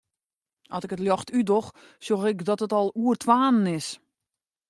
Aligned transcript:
At 0.75 0.85
ik 0.85 0.93
it 0.95 1.03
ljocht 1.05 1.33
útdoch, 1.37 1.69
sjoch 2.03 2.25
ik 2.31 2.39
dat 2.47 2.63
it 2.65 2.73
al 2.79 2.89
oer 3.03 3.15
twaen 3.23 3.61
is. 3.77 3.87